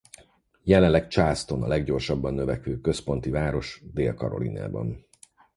[0.63, 5.05] Jelenleg Charleston a leggyorsabban növekvő központi város Dél-Karolinában.